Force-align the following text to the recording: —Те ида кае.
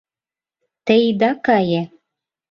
—Те 0.85 0.93
ида 1.09 1.31
кае. 1.45 1.81